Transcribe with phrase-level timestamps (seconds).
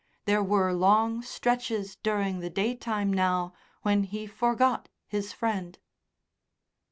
[0.25, 3.53] There were long stretches during the day time now
[3.83, 5.77] when he forgot his friend.